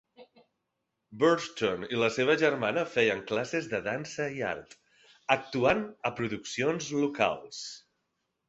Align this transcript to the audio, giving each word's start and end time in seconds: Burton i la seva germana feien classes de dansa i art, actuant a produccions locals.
Burton 1.23 1.83
i 1.95 1.99
la 2.03 2.09
seva 2.15 2.37
germana 2.43 2.85
feien 2.95 3.21
classes 3.33 3.69
de 3.75 3.83
dansa 3.89 4.27
i 4.39 4.43
art, 4.55 4.75
actuant 5.37 5.87
a 6.11 6.15
produccions 6.23 6.93
locals. 7.07 7.63